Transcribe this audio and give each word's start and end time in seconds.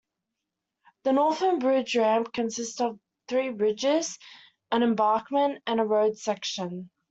The 1.03 1.13
northern 1.13 1.59
bridge 1.59 1.95
ramp 1.95 2.33
consists 2.33 2.81
of 2.81 2.99
three 3.27 3.51
bridges, 3.51 4.17
an 4.71 4.81
embankment 4.81 5.61
and 5.67 5.79
a 5.79 5.83
road 5.85 6.17
section. 6.17 6.89